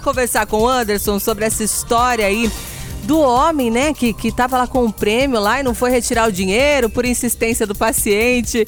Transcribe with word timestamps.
lá 0.00 0.04
conversar 0.04 0.46
com 0.46 0.62
o 0.62 0.68
Anderson 0.68 1.18
sobre 1.20 1.44
essa 1.44 1.62
história 1.62 2.26
aí 2.26 2.50
do 3.04 3.20
homem, 3.20 3.70
né, 3.70 3.92
que, 3.92 4.12
que 4.12 4.32
tava 4.32 4.56
lá 4.58 4.66
com 4.66 4.84
o 4.84 4.92
prêmio 4.92 5.38
lá 5.38 5.60
e 5.60 5.62
não 5.62 5.74
foi 5.74 5.90
retirar 5.90 6.28
o 6.28 6.32
dinheiro 6.32 6.88
por 6.88 7.04
insistência 7.04 7.66
do 7.66 7.74
paciente. 7.74 8.66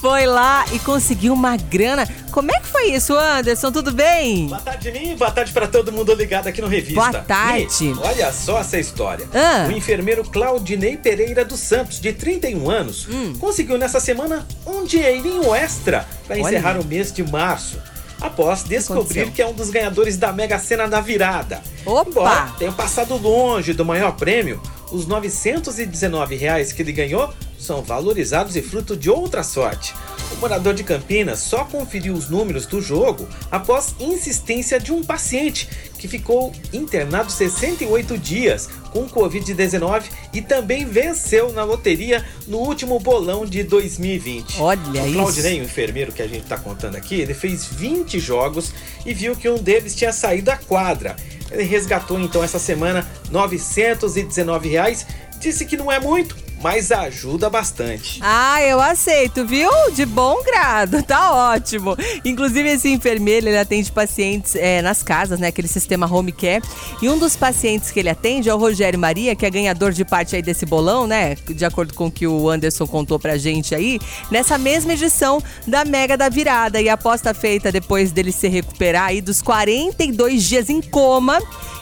Foi 0.00 0.26
lá 0.26 0.66
e 0.70 0.78
conseguiu 0.80 1.32
uma 1.32 1.56
grana. 1.56 2.06
Como 2.30 2.54
é 2.54 2.60
que 2.60 2.66
foi 2.66 2.90
isso, 2.90 3.16
Anderson? 3.16 3.72
Tudo 3.72 3.90
bem? 3.90 4.48
Boa 4.48 4.60
tarde, 4.60 4.90
Ninho. 4.92 5.16
Boa 5.16 5.30
tarde 5.30 5.50
para 5.50 5.66
todo 5.66 5.90
mundo 5.90 6.12
ligado 6.14 6.46
aqui 6.46 6.60
no 6.60 6.68
Revista. 6.68 6.94
Boa 7.00 7.12
tarde. 7.22 7.84
Ninho, 7.84 8.00
olha 8.02 8.30
só 8.30 8.60
essa 8.60 8.78
história. 8.78 9.26
Ah. 9.32 9.66
O 9.66 9.72
enfermeiro 9.72 10.22
Claudinei 10.24 10.98
Pereira 10.98 11.42
dos 11.42 11.60
Santos, 11.60 11.98
de 12.00 12.12
31 12.12 12.68
anos, 12.70 13.08
Hum. 13.08 13.32
conseguiu 13.40 13.78
nessa 13.78 13.98
semana 13.98 14.46
um 14.66 14.84
dinheirinho 14.84 15.54
extra 15.54 16.06
para 16.26 16.38
encerrar 16.38 16.78
o 16.78 16.84
mês 16.84 17.10
de 17.10 17.22
março. 17.22 17.78
Após 18.24 18.64
descobrir 18.64 19.30
que 19.30 19.42
é 19.42 19.46
um 19.46 19.52
dos 19.52 19.70
ganhadores 19.70 20.16
da 20.16 20.32
Mega 20.32 20.58
Sena 20.58 20.88
da 20.88 21.00
virada. 21.00 21.62
Opa! 21.84 22.08
Embora 22.08 22.52
tenha 22.58 22.72
passado 22.72 23.16
longe 23.16 23.72
do 23.72 23.84
maior 23.84 24.12
prêmio, 24.12 24.60
os 24.90 25.06
919 25.06 26.34
reais 26.34 26.72
que 26.72 26.82
ele 26.82 26.92
ganhou 26.92 27.32
são 27.58 27.82
valorizados 27.82 28.56
e 28.56 28.62
fruto 28.62 28.96
de 28.96 29.10
outra 29.10 29.42
sorte. 29.42 29.94
O 30.32 30.36
morador 30.36 30.74
de 30.74 30.82
Campinas 30.82 31.40
só 31.40 31.64
conferiu 31.64 32.14
os 32.14 32.28
números 32.28 32.66
do 32.66 32.80
jogo 32.80 33.28
após 33.50 33.94
insistência 34.00 34.80
de 34.80 34.92
um 34.92 35.02
paciente 35.02 35.68
que 35.98 36.08
ficou 36.08 36.52
internado 36.72 37.30
68 37.30 38.18
dias 38.18 38.68
com 38.90 39.08
Covid-19 39.08 40.04
e 40.32 40.42
também 40.42 40.84
venceu 40.84 41.52
na 41.52 41.64
loteria 41.64 42.24
no 42.46 42.58
último 42.58 42.98
bolão 42.98 43.44
de 43.46 43.62
2020. 43.62 44.60
Olha 44.60 44.80
o 44.80 45.06
isso. 45.06 45.14
Claudinei, 45.14 45.60
o 45.60 45.64
enfermeiro 45.64 46.12
que 46.12 46.22
a 46.22 46.28
gente 46.28 46.42
está 46.42 46.56
contando 46.56 46.96
aqui, 46.96 47.20
ele 47.20 47.34
fez 47.34 47.66
20 47.66 48.18
jogos 48.20 48.72
e 49.04 49.14
viu 49.14 49.34
que 49.34 49.48
um 49.48 49.56
deles 49.56 49.94
tinha 49.94 50.12
saído 50.12 50.46
da 50.46 50.56
quadra. 50.56 51.16
Ele 51.50 51.64
resgatou 51.64 52.18
então 52.18 52.42
essa 52.42 52.58
semana 52.58 53.08
919 53.30 54.68
reais, 54.68 55.06
disse 55.44 55.64
que 55.66 55.76
não 55.76 55.92
é 55.92 56.00
muito, 56.00 56.36
mas 56.62 56.90
ajuda 56.90 57.50
bastante. 57.50 58.18
Ah, 58.22 58.62
eu 58.62 58.80
aceito, 58.80 59.46
viu? 59.46 59.70
De 59.94 60.06
bom 60.06 60.42
grado, 60.42 61.02
tá 61.02 61.52
ótimo. 61.52 61.94
Inclusive, 62.24 62.70
esse 62.70 62.88
enfermeiro, 62.88 63.46
ele 63.46 63.58
atende 63.58 63.92
pacientes 63.92 64.56
é, 64.56 64.80
nas 64.80 65.02
casas, 65.02 65.38
né? 65.38 65.48
Aquele 65.48 65.68
sistema 65.68 66.10
home 66.10 66.32
care. 66.32 66.64
E 67.02 67.08
um 67.10 67.18
dos 67.18 67.36
pacientes 67.36 67.90
que 67.90 68.00
ele 68.00 68.08
atende 68.08 68.48
é 68.48 68.54
o 68.54 68.56
Rogério 68.56 68.98
Maria, 68.98 69.36
que 69.36 69.44
é 69.44 69.50
ganhador 69.50 69.92
de 69.92 70.06
parte 70.06 70.34
aí 70.34 70.40
desse 70.40 70.64
bolão, 70.64 71.06
né? 71.06 71.34
De 71.34 71.66
acordo 71.66 71.92
com 71.92 72.06
o 72.06 72.10
que 72.10 72.26
o 72.26 72.48
Anderson 72.48 72.86
contou 72.86 73.18
pra 73.18 73.36
gente 73.36 73.74
aí, 73.74 74.00
nessa 74.30 74.56
mesma 74.56 74.94
edição 74.94 75.42
da 75.66 75.84
Mega 75.84 76.16
da 76.16 76.30
Virada. 76.30 76.80
E 76.80 76.88
a 76.88 76.94
aposta 76.94 77.34
feita 77.34 77.70
depois 77.70 78.10
dele 78.10 78.32
se 78.32 78.48
recuperar 78.48 79.08
aí 79.08 79.20
dos 79.20 79.42
42 79.42 80.42
dias 80.42 80.70
em 80.70 80.80
coma. 80.80 81.38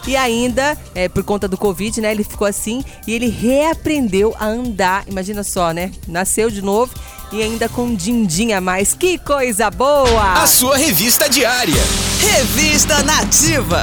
E 0.06 0.16
ainda, 0.16 0.76
é, 0.94 1.08
por 1.08 1.22
conta 1.22 1.46
do 1.46 1.56
Covid, 1.56 2.00
né? 2.00 2.10
Ele 2.10 2.24
ficou 2.24 2.46
assim 2.46 2.84
e 3.06 3.12
ele 3.12 3.28
reaprendeu 3.28 4.34
a 4.38 4.46
andar. 4.46 5.04
Imagina 5.08 5.42
só, 5.44 5.72
né? 5.72 5.92
Nasceu 6.08 6.50
de 6.50 6.60
novo 6.60 6.92
e 7.32 7.42
ainda 7.42 7.68
com 7.68 7.84
um 7.84 7.94
din-din 7.94 8.52
a 8.52 8.60
mais. 8.60 8.92
Que 8.92 9.18
coisa 9.18 9.70
boa! 9.70 10.42
A 10.42 10.46
sua 10.46 10.76
revista 10.76 11.28
diária. 11.28 11.82
Revista 12.20 13.02
Nativa. 13.02 13.80